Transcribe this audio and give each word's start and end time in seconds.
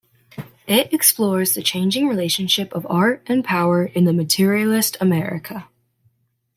It 0.65 0.91
explores 0.91 1.53
the 1.53 1.61
changing 1.61 2.07
relationship 2.07 2.73
of 2.73 2.87
art 2.89 3.21
and 3.27 3.43
power 3.45 3.85
in 3.85 4.07
a 4.07 4.13
materialist 4.13 4.97
America. 4.99 5.67